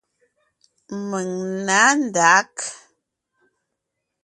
Mèŋ 1.09 1.29
nǎ 1.65 1.81
ndǎg. 2.03 2.53